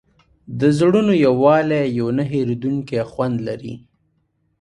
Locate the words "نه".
2.17-2.23